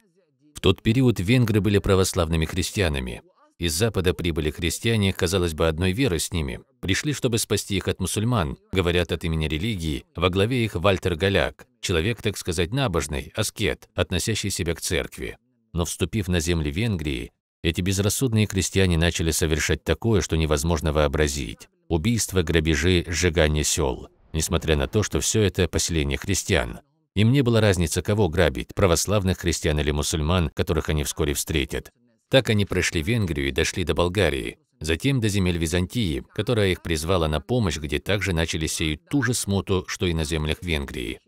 Тот 0.63 0.82
период 0.82 1.20
венгры 1.20 1.60
были 1.60 1.77
православными 1.77 2.46
христианами. 2.46 3.22
Из 3.60 3.74
Запада 3.74 4.13
прибыли 4.13 4.50
христиане, 4.50 5.12
казалось 5.12 5.53
бы, 5.53 5.67
одной 5.67 5.91
веры 5.91 6.20
с 6.20 6.32
ними. 6.32 6.62
Пришли, 6.79 7.12
чтобы 7.12 7.38
спасти 7.38 7.75
их 7.75 7.89
от 7.89 8.00
мусульман, 8.00 8.58
говорят 8.72 9.12
от 9.12 9.25
имени 9.25 9.50
религии, 9.50 10.05
во 10.15 10.29
главе 10.29 10.63
их 10.63 10.75
Вальтер 10.75 11.15
Голяк, 11.15 11.67
человек, 11.82 12.22
так 12.22 12.38
сказать, 12.38 12.72
набожный, 12.72 13.34
аскет, 13.36 13.89
относящий 13.93 14.50
себя 14.50 14.74
к 14.74 14.79
церкви. 14.79 15.38
Но 15.74 15.84
вступив 15.84 16.29
на 16.29 16.39
земли 16.39 16.72
Венгрии, 16.72 17.32
эти 17.62 17.82
безрассудные 17.82 18.46
крестьяне 18.46 18.98
начали 18.98 19.32
совершать 19.32 19.84
такое, 19.84 20.22
что 20.22 20.38
невозможно 20.38 20.93
вообразить. 20.93 21.67
Убийства, 21.89 22.41
грабежи, 22.41 23.03
сжигание 23.10 23.65
сел. 23.65 24.08
Несмотря 24.32 24.77
на 24.77 24.88
то, 24.88 25.03
что 25.03 25.20
все 25.20 25.41
это 25.41 25.67
поселение 25.67 26.17
христиан. 26.17 26.79
Им 27.15 27.32
не 27.32 27.41
было 27.41 27.62
разницы, 27.62 28.01
кого 28.01 28.27
грабить, 28.27 28.74
православных 28.74 29.39
христиан 29.39 29.79
или 29.79 29.91
мусульман, 29.91 30.50
которых 30.50 30.89
они 30.89 31.03
вскоре 31.03 31.34
встретят. 31.34 31.91
Так 32.29 32.50
они 32.50 32.65
прошли 32.65 33.03
Венгрию 33.03 33.50
и 33.50 33.51
дошли 33.51 33.84
до 33.84 33.93
Болгарии, 33.93 34.58
затем 34.79 35.20
до 35.20 35.27
земель 35.27 35.58
Византии, 35.58 36.24
которая 36.34 36.72
их 36.72 36.82
призвала 36.82 37.27
на 37.27 37.39
помощь, 37.39 37.77
где 37.77 38.00
также 38.00 38.34
начали 38.34 38.65
сеять 38.65 39.08
ту 39.10 39.22
же 39.22 39.36
смуту, 39.36 39.86
что 39.88 40.08
и 40.08 40.13
на 40.13 40.24
землях 40.24 40.58
Венгрии. 40.62 41.20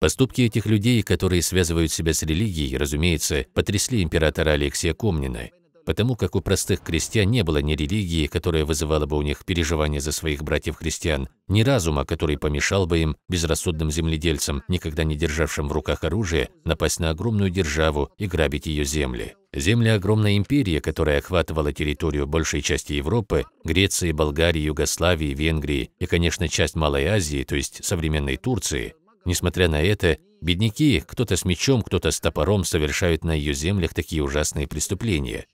Поступки 0.00 0.42
этих 0.42 0.66
людей, 0.66 1.02
которые 1.02 1.42
связывают 1.42 1.92
себя 1.92 2.14
с 2.14 2.22
религией, 2.22 2.76
разумеется, 2.76 3.46
потрясли 3.54 4.02
императора 4.02 4.50
Алексия 4.50 4.94
Комнина, 4.94 5.50
потому 5.84 6.16
как 6.16 6.34
у 6.36 6.40
простых 6.40 6.80
крестьян 6.80 7.30
не 7.30 7.42
было 7.42 7.58
ни 7.58 7.74
религии, 7.74 8.26
которая 8.26 8.64
вызывала 8.64 9.06
бы 9.06 9.16
у 9.16 9.22
них 9.22 9.44
переживания 9.44 10.00
за 10.00 10.12
своих 10.12 10.42
братьев-христиан, 10.42 11.28
ни 11.48 11.62
разума, 11.62 12.04
который 12.04 12.38
помешал 12.38 12.86
бы 12.86 12.98
им, 12.98 13.16
безрассудным 13.28 13.90
земледельцам, 13.90 14.62
никогда 14.68 15.04
не 15.04 15.16
державшим 15.16 15.68
в 15.68 15.72
руках 15.72 16.04
оружие, 16.04 16.48
напасть 16.64 17.00
на 17.00 17.10
огромную 17.10 17.50
державу 17.50 18.10
и 18.18 18.26
грабить 18.26 18.66
ее 18.66 18.84
земли. 18.84 19.34
Земли 19.54 19.90
огромной 19.90 20.36
империи, 20.36 20.80
которая 20.80 21.18
охватывала 21.18 21.72
территорию 21.72 22.26
большей 22.26 22.60
части 22.60 22.94
Европы, 22.94 23.44
Греции, 23.62 24.10
Болгарии, 24.10 24.62
Югославии, 24.62 25.34
Венгрии 25.34 25.90
и, 25.98 26.06
конечно, 26.06 26.48
часть 26.48 26.74
Малой 26.74 27.06
Азии, 27.06 27.44
то 27.44 27.54
есть 27.54 27.84
современной 27.84 28.36
Турции, 28.36 28.94
несмотря 29.24 29.68
на 29.68 29.80
это, 29.80 30.18
бедняки, 30.40 31.02
кто-то 31.06 31.36
с 31.36 31.44
мечом, 31.44 31.82
кто-то 31.82 32.10
с 32.10 32.20
топором 32.20 32.64
совершают 32.64 33.24
на 33.24 33.32
ее 33.32 33.54
землях 33.54 33.94
такие 33.94 34.22
ужасные 34.22 34.66
преступления. 34.66 35.46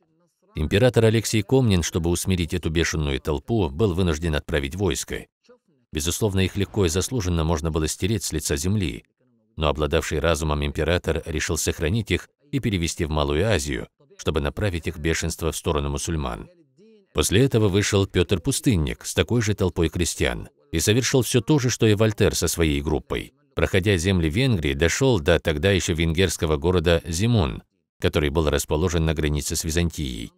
Император 0.57 1.05
Алексей 1.05 1.43
Комнин, 1.43 1.83
чтобы 1.83 2.11
усмирить 2.11 2.55
эту 2.55 2.71
бешеную 2.71 3.21
толпу, 3.21 3.71
был 3.71 3.95
вынужден 3.95 4.35
отправить 4.35 4.75
войско. 4.75 5.27
Безусловно, 5.93 6.41
их 6.41 6.57
легко 6.57 6.87
и 6.87 6.89
заслуженно 6.89 7.45
можно 7.45 7.71
было 7.71 7.89
стереть 7.89 8.25
с 8.25 8.33
лица 8.33 8.57
земли, 8.57 9.05
но 9.57 9.69
обладавший 9.69 10.19
разумом 10.19 10.65
император 10.65 11.23
решил 11.27 11.57
сохранить 11.57 12.11
их 12.11 12.29
и 12.51 12.61
перевести 12.61 13.05
в 13.05 13.11
Малую 13.11 13.47
Азию, 13.47 13.89
чтобы 14.17 14.41
направить 14.41 14.87
их 14.87 14.99
бешенство 14.99 15.53
в 15.53 15.57
сторону 15.57 15.91
мусульман. 15.91 16.49
После 17.13 17.45
этого 17.45 17.69
вышел 17.69 18.07
Петр 18.07 18.41
Пустынник 18.41 19.05
с 19.05 19.15
такой 19.15 19.43
же 19.43 19.55
толпой 19.55 19.89
крестьян 19.89 20.49
и 20.71 20.79
совершил 20.79 21.23
все 21.23 21.41
то 21.41 21.59
же, 21.59 21.71
что 21.71 21.87
и 21.87 21.95
Вольтер 21.95 22.35
со 22.35 22.47
своей 22.47 22.81
группой. 22.81 23.35
Проходя 23.55 23.97
земли 23.97 24.29
Венгрии, 24.29 24.75
дошел 24.75 25.19
до 25.19 25.41
тогда 25.41 25.73
еще 25.73 25.93
венгерского 25.93 26.57
города 26.57 27.03
Зимун, 27.05 27.63
который 28.01 28.31
был 28.31 28.49
расположен 28.49 29.05
на 29.05 29.15
границе 29.15 29.57
с 29.57 29.65
Византией. 29.65 30.33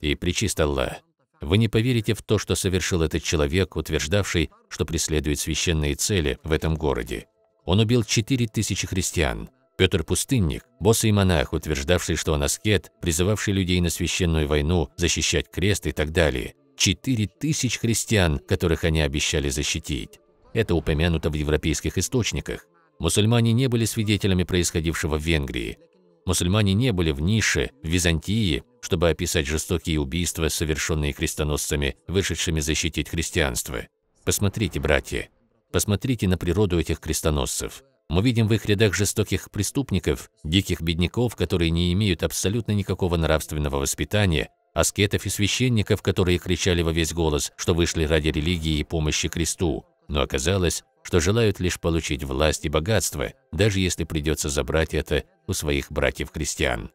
И 0.00 0.14
причист 0.14 0.60
Аллах, 0.60 0.96
вы 1.40 1.58
не 1.58 1.68
поверите 1.68 2.14
в 2.14 2.22
то, 2.22 2.38
что 2.38 2.54
совершил 2.54 3.02
этот 3.02 3.22
человек, 3.22 3.76
утверждавший, 3.76 4.50
что 4.68 4.84
преследует 4.84 5.38
священные 5.38 5.94
цели 5.94 6.38
в 6.42 6.52
этом 6.52 6.74
городе. 6.76 7.26
Он 7.64 7.80
убил 7.80 8.04
4000 8.04 8.86
христиан. 8.86 9.50
Петр 9.76 10.04
Пустынник, 10.04 10.64
босс 10.80 11.04
и 11.04 11.12
монах, 11.12 11.52
утверждавший, 11.52 12.16
что 12.16 12.32
он 12.32 12.42
аскет, 12.42 12.90
призывавший 13.02 13.52
людей 13.52 13.80
на 13.80 13.90
священную 13.90 14.48
войну, 14.48 14.88
защищать 14.96 15.50
крест 15.50 15.86
и 15.86 15.92
так 15.92 16.12
далее. 16.12 16.54
4000 16.78 17.78
христиан, 17.78 18.38
которых 18.38 18.84
они 18.84 19.02
обещали 19.02 19.50
защитить. 19.50 20.20
Это 20.54 20.74
упомянуто 20.74 21.28
в 21.28 21.34
европейских 21.34 21.98
источниках. 21.98 22.66
Мусульмане 22.98 23.52
не 23.52 23.68
были 23.68 23.84
свидетелями 23.84 24.44
происходившего 24.44 25.18
в 25.18 25.22
Венгрии. 25.22 25.78
Мусульмане 26.26 26.74
не 26.74 26.92
были 26.92 27.12
в 27.12 27.20
нише, 27.20 27.70
в 27.84 27.86
Византии, 27.86 28.64
чтобы 28.80 29.08
описать 29.08 29.46
жестокие 29.46 30.00
убийства, 30.00 30.48
совершенные 30.48 31.12
крестоносцами, 31.12 31.96
вышедшими 32.08 32.58
защитить 32.58 33.08
христианство. 33.08 33.86
Посмотрите, 34.24 34.80
братья, 34.80 35.28
посмотрите 35.72 36.26
на 36.26 36.36
природу 36.36 36.80
этих 36.80 36.98
крестоносцев. 36.98 37.84
Мы 38.08 38.22
видим 38.22 38.48
в 38.48 38.54
их 38.54 38.66
рядах 38.66 38.92
жестоких 38.94 39.50
преступников, 39.52 40.30
диких 40.42 40.80
бедняков, 40.80 41.36
которые 41.36 41.70
не 41.70 41.92
имеют 41.92 42.24
абсолютно 42.24 42.72
никакого 42.72 43.16
нравственного 43.16 43.76
воспитания, 43.78 44.50
аскетов 44.74 45.26
и 45.26 45.30
священников, 45.30 46.02
которые 46.02 46.38
кричали 46.38 46.82
во 46.82 46.92
весь 46.92 47.12
голос, 47.12 47.52
что 47.56 47.72
вышли 47.72 48.04
ради 48.04 48.28
религии 48.28 48.78
и 48.78 48.84
помощи 48.84 49.28
кресту, 49.28 49.86
но 50.08 50.22
оказалось, 50.22 50.84
что 51.06 51.20
желают 51.20 51.60
лишь 51.60 51.78
получить 51.78 52.24
власть 52.24 52.64
и 52.64 52.68
богатство, 52.68 53.32
даже 53.52 53.78
если 53.78 54.02
придется 54.02 54.48
забрать 54.48 54.92
это 54.92 55.22
у 55.46 55.52
своих 55.52 55.92
братьев-крестьян. 55.92 56.90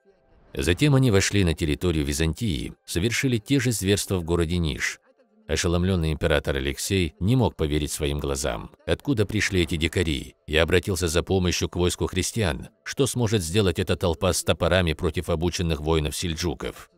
Затем 0.53 0.95
они 0.95 1.11
вошли 1.11 1.45
на 1.45 1.53
территорию 1.53 2.03
Византии, 2.03 2.73
совершили 2.85 3.37
те 3.37 3.61
же 3.61 3.71
зверства 3.71 4.17
в 4.17 4.25
городе 4.25 4.57
Ниш. 4.57 4.99
Ошеломленный 5.47 6.11
император 6.11 6.57
Алексей 6.57 7.15
не 7.21 7.37
мог 7.37 7.55
поверить 7.55 7.93
своим 7.93 8.19
глазам. 8.19 8.71
Откуда 8.85 9.25
пришли 9.25 9.61
эти 9.61 9.77
дикари? 9.77 10.35
Я 10.45 10.63
обратился 10.63 11.07
за 11.07 11.23
помощью 11.23 11.69
к 11.69 11.77
войску 11.77 12.07
христиан. 12.07 12.67
Что 12.83 13.07
сможет 13.07 13.41
сделать 13.41 13.79
эта 13.79 13.95
толпа 13.95 14.33
с 14.33 14.43
топорами 14.43 14.91
против 14.91 15.29
обученных 15.29 15.79
воинов-сельджуков? 15.79 16.89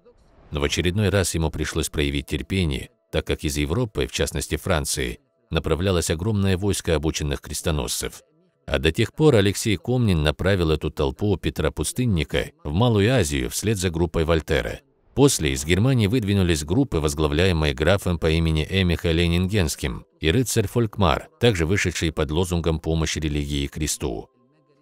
Но 0.49 0.59
в 0.59 0.63
очередной 0.63 1.09
раз 1.09 1.35
ему 1.35 1.51
пришлось 1.51 1.89
проявить 1.89 2.25
терпение, 2.25 2.89
так 3.11 3.27
как 3.27 3.43
из 3.43 3.55
Европы, 3.57 4.07
в 4.07 4.11
частности 4.11 4.55
Франции, 4.57 5.19
направлялось 5.49 6.09
огромное 6.09 6.57
войско 6.57 6.95
обученных 6.95 7.41
крестоносцев. 7.41 8.21
А 8.65 8.79
до 8.79 8.91
тех 8.91 9.13
пор 9.13 9.35
Алексей 9.35 9.75
Комнин 9.75 10.23
направил 10.23 10.71
эту 10.71 10.89
толпу 10.89 11.35
Петра 11.37 11.71
Пустынника 11.71 12.51
в 12.63 12.71
Малую 12.71 13.13
Азию 13.13 13.49
вслед 13.49 13.77
за 13.77 13.89
группой 13.89 14.23
Вольтера. 14.23 14.79
После 15.15 15.51
из 15.51 15.63
Германии 15.63 16.07
выдвинулись 16.07 16.63
группы, 16.63 16.97
возглавляемые 16.97 17.73
графом 17.73 18.17
по 18.17 18.31
имени 18.31 18.65
Эмиха 18.67 19.11
Ленингенским 19.11 20.05
и 20.19 20.31
рыцарь 20.31 20.67
Фолькмар, 20.67 21.29
также 21.39 21.67
вышедшие 21.67 22.11
под 22.11 22.31
лозунгом 22.31 22.79
помощи 22.79 23.19
религии 23.19 23.67
Христу. 23.67 24.29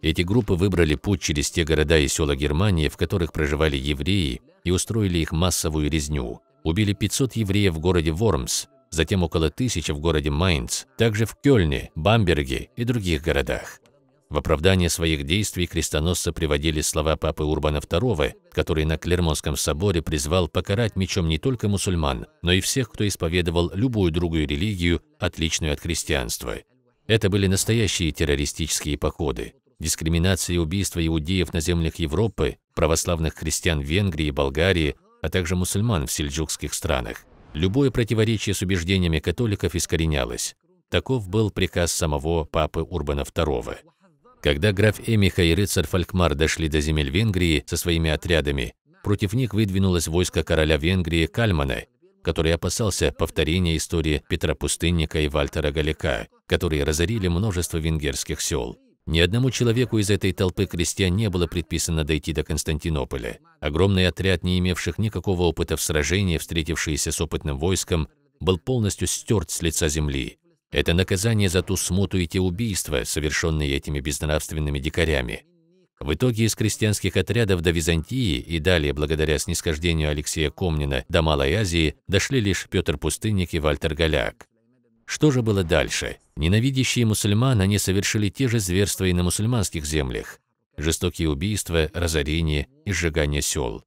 Эти 0.01 0.21
группы 0.21 0.53
выбрали 0.53 0.95
путь 0.95 1.21
через 1.21 1.51
те 1.51 1.63
города 1.63 1.97
и 1.97 2.07
села 2.07 2.35
Германии, 2.35 2.87
в 2.87 2.97
которых 2.97 3.33
проживали 3.33 3.77
евреи, 3.77 4.41
и 4.63 4.71
устроили 4.71 5.19
их 5.19 5.31
массовую 5.31 5.91
резню. 5.91 6.39
Убили 6.63 6.93
500 6.93 7.35
евреев 7.35 7.73
в 7.73 7.79
городе 7.79 8.11
Вормс, 8.11 8.67
затем 8.91 9.23
около 9.23 9.49
тысячи 9.49 9.91
в 9.91 9.99
городе 9.99 10.29
Майнц, 10.29 10.83
также 10.97 11.25
в 11.25 11.35
Кёльне, 11.41 11.91
Бамберге 11.95 12.69
и 12.75 12.83
других 12.83 13.23
городах. 13.23 13.79
В 14.31 14.37
оправдание 14.37 14.89
своих 14.89 15.25
действий 15.25 15.67
крестоносцы 15.67 16.31
приводили 16.31 16.79
слова 16.79 17.17
папы 17.17 17.43
Урбана 17.43 17.79
II, 17.79 18.33
который 18.53 18.85
на 18.85 18.97
Клермонском 18.97 19.57
соборе 19.57 20.01
призвал 20.01 20.47
покарать 20.47 20.95
мечом 20.95 21.27
не 21.27 21.37
только 21.37 21.67
мусульман, 21.67 22.27
но 22.41 22.53
и 22.53 22.61
всех, 22.61 22.89
кто 22.89 23.05
исповедовал 23.05 23.71
любую 23.73 24.11
другую 24.11 24.47
религию, 24.47 25.01
отличную 25.19 25.73
от 25.73 25.81
христианства. 25.81 26.59
Это 27.07 27.29
были 27.29 27.47
настоящие 27.47 28.11
террористические 28.11 28.97
походы. 28.97 29.53
Дискриминация 29.81 30.53
и 30.53 30.59
убийство 30.59 31.05
иудеев 31.05 31.51
на 31.51 31.59
землях 31.59 31.95
Европы, 31.95 32.57
православных 32.73 33.35
христиан 33.35 33.81
в 33.81 33.83
Венгрии 33.83 34.27
и 34.27 34.31
Болгарии, 34.31 34.95
а 35.21 35.29
также 35.29 35.57
мусульман 35.57 36.07
в 36.07 36.11
сельджукских 36.11 36.73
странах. 36.73 37.25
Любое 37.53 37.91
противоречие 37.91 38.53
с 38.53 38.61
убеждениями 38.61 39.19
католиков 39.19 39.75
искоренялось. 39.75 40.55
Таков 40.89 41.27
был 41.29 41.51
приказ 41.51 41.91
самого 41.91 42.45
папы 42.45 42.81
Урбана 42.81 43.21
II. 43.21 43.77
Когда 44.41 44.71
граф 44.71 44.99
Эмиха 45.05 45.43
и 45.43 45.53
рыцарь 45.53 45.85
Фалькмар 45.85 46.33
дошли 46.35 46.67
до 46.67 46.81
земель 46.81 47.09
Венгрии 47.09 47.63
со 47.67 47.77
своими 47.77 48.09
отрядами, 48.09 48.73
против 49.03 49.33
них 49.33 49.53
выдвинулось 49.53 50.07
войско 50.07 50.43
короля 50.43 50.77
Венгрии 50.77 51.27
Кальмана, 51.27 51.83
который 52.23 52.53
опасался 52.53 53.11
повторения 53.11 53.77
истории 53.77 54.23
Петра 54.29 54.55
Пустынника 54.55 55.19
и 55.19 55.27
Вальтера 55.27 55.71
Галика, 55.71 56.27
которые 56.47 56.83
разорили 56.83 57.27
множество 57.27 57.77
венгерских 57.77 58.41
сел. 58.41 58.77
Ни 59.07 59.19
одному 59.19 59.49
человеку 59.49 59.97
из 59.97 60.09
этой 60.09 60.31
толпы 60.31 60.67
крестьян 60.67 61.15
не 61.15 61.29
было 61.29 61.47
предписано 61.47 62.03
дойти 62.03 62.33
до 62.33 62.43
Константинополя. 62.43 63.39
Огромный 63.59 64.07
отряд, 64.07 64.43
не 64.43 64.59
имевших 64.59 64.99
никакого 64.99 65.43
опыта 65.43 65.75
в 65.75 65.81
сражении, 65.81 66.37
встретившийся 66.37 67.11
с 67.11 67.19
опытным 67.19 67.57
войском, 67.57 68.07
был 68.39 68.59
полностью 68.59 69.07
стерт 69.07 69.49
с 69.49 69.61
лица 69.61 69.87
земли. 69.87 70.37
Это 70.71 70.93
наказание 70.93 71.49
за 71.49 71.63
ту 71.63 71.75
смуту 71.75 72.17
и 72.17 72.27
те 72.27 72.39
убийства, 72.39 73.03
совершенные 73.03 73.75
этими 73.75 73.99
безнравственными 73.99 74.79
дикарями. 74.79 75.45
В 75.99 76.13
итоге 76.13 76.45
из 76.45 76.55
крестьянских 76.55 77.15
отрядов 77.17 77.61
до 77.61 77.71
Византии 77.71 78.37
и 78.39 78.59
далее, 78.59 78.93
благодаря 78.93 79.37
снисхождению 79.37 80.09
Алексея 80.09 80.49
Комнина 80.49 81.05
до 81.09 81.21
Малой 81.21 81.53
Азии, 81.53 81.95
дошли 82.07 82.39
лишь 82.39 82.67
Петр 82.69 82.97
Пустынник 82.97 83.53
и 83.53 83.59
Вальтер 83.59 83.93
Голяк. 83.93 84.47
Что 85.11 85.29
же 85.29 85.41
было 85.41 85.65
дальше? 85.65 86.19
Ненавидящие 86.37 87.05
мусульман, 87.05 87.59
они 87.59 87.77
совершили 87.77 88.29
те 88.29 88.47
же 88.47 88.59
зверства 88.59 89.03
и 89.03 89.11
на 89.11 89.23
мусульманских 89.23 89.85
землях. 89.85 90.39
Жестокие 90.77 91.29
убийства, 91.29 91.89
разорение 91.93 92.67
и 92.85 92.93
сжигание 92.93 93.41
сел. 93.41 93.83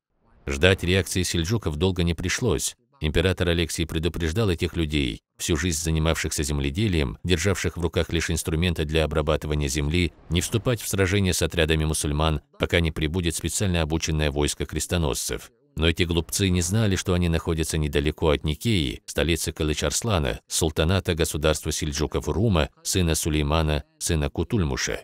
Ждать 0.47 0.85
реакции 0.85 1.23
сельджуков 1.23 1.77
долго 1.77 2.03
не 2.03 2.13
пришлось. 2.13 2.77
Император 3.01 3.49
Алексий 3.49 3.87
предупреждал 3.87 4.51
этих 4.51 4.77
людей, 4.77 5.23
всю 5.39 5.57
жизнь 5.57 5.83
занимавшихся 5.83 6.43
земледелием, 6.43 7.17
державших 7.25 7.79
в 7.79 7.81
руках 7.81 8.13
лишь 8.13 8.31
инструменты 8.31 8.85
для 8.85 9.05
обрабатывания 9.05 9.69
земли, 9.69 10.13
не 10.29 10.43
вступать 10.43 10.83
в 10.83 10.89
сражение 10.89 11.33
с 11.33 11.41
отрядами 11.41 11.87
мусульман, 11.87 12.43
пока 12.59 12.81
не 12.81 12.93
прибудет 12.93 13.35
специально 13.35 13.81
обученное 13.81 14.31
войско 14.31 14.67
крестоносцев. 14.67 15.51
Но 15.77 15.89
эти 15.89 16.05
глупцы 16.05 16.51
не 16.51 16.61
знали, 16.61 16.97
что 16.97 17.15
они 17.15 17.29
находятся 17.29 17.79
недалеко 17.79 18.31
от 18.31 18.45
Никеи, 18.45 19.03
столицы 19.07 19.53
Калычарслана, 19.53 20.41
султаната 20.47 21.15
государства 21.15 21.73
сельджуков 21.73 22.29
Рума, 22.29 22.71
сына 22.83 23.15
Сулеймана, 23.15 23.85
сына 23.99 24.31
Кутульмуша. 24.31 25.03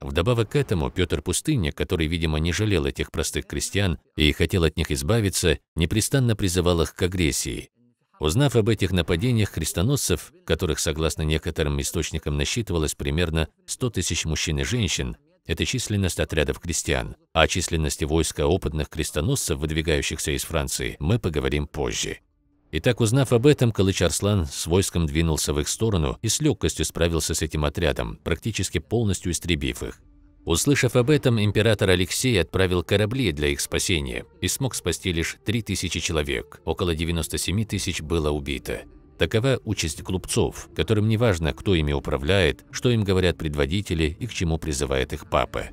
Вдобавок 0.00 0.50
к 0.50 0.56
этому 0.56 0.90
Петр 0.90 1.22
Пустынник, 1.22 1.76
который, 1.76 2.06
видимо, 2.06 2.38
не 2.38 2.52
жалел 2.52 2.86
этих 2.86 3.10
простых 3.10 3.46
крестьян 3.46 3.98
и 4.16 4.32
хотел 4.32 4.64
от 4.64 4.76
них 4.76 4.90
избавиться, 4.90 5.58
непрестанно 5.76 6.34
призывал 6.34 6.82
их 6.82 6.94
к 6.94 7.02
агрессии. 7.02 7.70
Узнав 8.18 8.54
об 8.54 8.68
этих 8.68 8.92
нападениях 8.92 9.50
крестоносцев, 9.50 10.32
которых, 10.44 10.78
согласно 10.78 11.22
некоторым 11.22 11.80
источникам, 11.80 12.36
насчитывалось 12.36 12.94
примерно 12.94 13.48
100 13.66 13.90
тысяч 13.90 14.24
мужчин 14.24 14.60
и 14.60 14.64
женщин, 14.64 15.16
это 15.46 15.66
численность 15.66 16.20
отрядов 16.20 16.60
крестьян, 16.60 17.16
о 17.32 17.48
численности 17.48 18.04
войска 18.04 18.46
опытных 18.46 18.88
крестоносцев, 18.88 19.58
выдвигающихся 19.58 20.32
из 20.32 20.44
Франции, 20.44 20.96
мы 20.98 21.18
поговорим 21.18 21.66
позже. 21.66 22.18
Итак, 22.70 23.00
узнав 23.00 23.32
об 23.32 23.46
этом, 23.46 23.70
Калыч 23.70 24.00
Арслан 24.00 24.46
с 24.46 24.66
войском 24.66 25.06
двинулся 25.06 25.52
в 25.52 25.60
их 25.60 25.68
сторону 25.68 26.18
и 26.22 26.28
с 26.28 26.40
легкостью 26.40 26.86
справился 26.86 27.34
с 27.34 27.42
этим 27.42 27.66
отрядом, 27.66 28.18
практически 28.24 28.78
полностью 28.78 29.32
истребив 29.32 29.82
их. 29.82 30.00
Услышав 30.44 30.96
об 30.96 31.10
этом, 31.10 31.38
император 31.38 31.90
Алексей 31.90 32.40
отправил 32.40 32.82
корабли 32.82 33.30
для 33.32 33.48
их 33.48 33.60
спасения 33.60 34.24
и 34.40 34.48
смог 34.48 34.74
спасти 34.74 35.12
лишь 35.12 35.36
3000 35.44 36.00
человек, 36.00 36.60
около 36.64 36.94
97 36.94 37.64
тысяч 37.64 38.00
было 38.00 38.30
убито. 38.30 38.82
Такова 39.22 39.60
участь 39.64 40.02
глупцов, 40.02 40.68
которым 40.74 41.06
не 41.06 41.16
важно, 41.16 41.52
кто 41.52 41.76
ими 41.76 41.92
управляет, 41.92 42.64
что 42.72 42.90
им 42.90 43.04
говорят 43.04 43.38
предводители 43.38 44.16
и 44.18 44.26
к 44.26 44.32
чему 44.32 44.58
призывает 44.58 45.12
их 45.12 45.30
папа. 45.30 45.66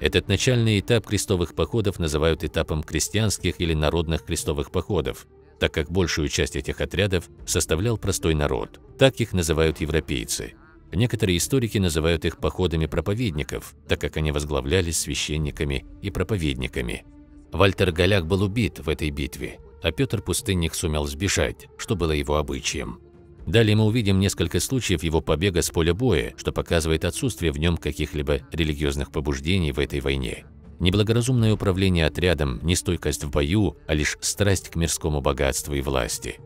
Этот 0.00 0.26
начальный 0.26 0.80
этап 0.80 1.06
крестовых 1.06 1.54
походов 1.54 2.00
называют 2.00 2.42
этапом 2.42 2.82
крестьянских 2.82 3.60
или 3.60 3.74
народных 3.74 4.24
крестовых 4.24 4.72
походов, 4.72 5.28
так 5.60 5.72
как 5.72 5.88
большую 5.88 6.26
часть 6.26 6.56
этих 6.56 6.80
отрядов 6.80 7.28
составлял 7.46 7.96
простой 7.96 8.34
народ. 8.34 8.80
Так 8.98 9.20
их 9.20 9.32
называют 9.32 9.80
европейцы. 9.80 10.54
Некоторые 10.92 11.38
историки 11.38 11.78
называют 11.78 12.24
их 12.24 12.38
походами 12.38 12.86
проповедников, 12.86 13.76
так 13.86 14.00
как 14.00 14.16
они 14.16 14.32
возглавлялись 14.32 14.98
священниками 14.98 15.86
и 16.02 16.10
проповедниками. 16.10 17.04
Вальтер 17.52 17.92
Голяк 17.92 18.26
был 18.26 18.42
убит 18.42 18.80
в 18.80 18.88
этой 18.88 19.10
битве, 19.10 19.60
а 19.86 19.92
Петр 19.92 20.20
Пустынник 20.20 20.74
сумел 20.74 21.06
сбежать, 21.06 21.68
что 21.78 21.94
было 21.94 22.10
его 22.10 22.38
обычаем. 22.38 22.98
Далее 23.46 23.76
мы 23.76 23.84
увидим 23.84 24.18
несколько 24.18 24.58
случаев 24.58 25.04
его 25.04 25.20
побега 25.20 25.62
с 25.62 25.70
поля 25.70 25.94
боя, 25.94 26.34
что 26.36 26.50
показывает 26.50 27.04
отсутствие 27.04 27.52
в 27.52 27.58
нем 27.60 27.76
каких-либо 27.76 28.40
религиозных 28.50 29.12
побуждений 29.12 29.70
в 29.70 29.78
этой 29.78 30.00
войне. 30.00 30.44
Неблагоразумное 30.80 31.54
управление 31.54 32.06
отрядом, 32.06 32.58
не 32.64 32.74
стойкость 32.74 33.22
в 33.22 33.30
бою, 33.30 33.76
а 33.86 33.94
лишь 33.94 34.18
страсть 34.20 34.70
к 34.70 34.74
мирскому 34.74 35.20
богатству 35.20 35.72
и 35.76 35.82
власти. 35.82 36.40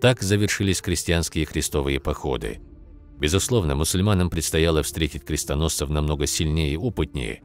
Так 0.00 0.20
завершились 0.20 0.82
крестьянские 0.82 1.44
крестовые 1.44 2.00
походы. 2.00 2.58
Безусловно, 3.20 3.76
мусульманам 3.76 4.30
предстояло 4.30 4.82
встретить 4.82 5.24
крестоносцев 5.24 5.90
намного 5.90 6.26
сильнее 6.26 6.72
и 6.72 6.76
опытнее. 6.76 7.40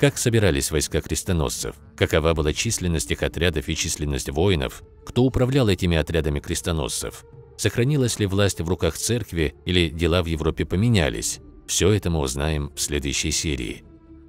Как 0.00 0.16
собирались 0.16 0.70
войска 0.70 1.02
крестоносцев? 1.02 1.76
Какова 1.94 2.32
была 2.32 2.54
численность 2.54 3.10
их 3.10 3.22
отрядов 3.22 3.68
и 3.68 3.76
численность 3.76 4.30
воинов? 4.30 4.82
Кто 5.04 5.24
управлял 5.24 5.68
этими 5.68 5.94
отрядами 5.94 6.40
крестоносцев? 6.40 7.26
Сохранилась 7.58 8.18
ли 8.18 8.24
власть 8.24 8.62
в 8.62 8.68
руках 8.70 8.96
церкви 8.96 9.54
или 9.66 9.90
дела 9.90 10.22
в 10.22 10.26
Европе 10.26 10.64
поменялись? 10.64 11.40
Все 11.66 11.92
это 11.92 12.08
мы 12.08 12.20
узнаем 12.20 12.72
в 12.74 12.80
следующей 12.80 13.30
серии. 13.30 13.84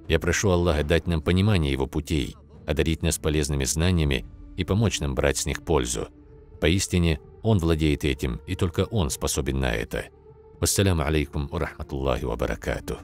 Я 0.08 0.20
прошу 0.20 0.50
Аллаха 0.50 0.84
дать 0.84 1.06
нам 1.06 1.22
понимание 1.22 1.72
Его 1.72 1.86
путей, 1.86 2.36
одарить 2.66 3.02
нас 3.02 3.16
полезными 3.16 3.64
знаниями 3.64 4.26
и 4.58 4.64
помочь 4.64 5.00
нам 5.00 5.14
брать 5.14 5.38
с 5.38 5.46
них 5.46 5.64
пользу. 5.64 6.08
Поистине, 6.60 7.18
Он 7.42 7.56
владеет 7.56 8.04
этим, 8.04 8.42
и 8.46 8.56
только 8.56 8.84
Он 8.90 9.08
способен 9.08 9.60
на 9.60 9.72
это. 9.72 10.04
Вассаляму 10.60 11.02
алейкум 11.02 11.48
ва 11.48 11.60
рахматуллахи 11.60 12.26
ва 12.26 12.36
баракатух. 12.36 12.98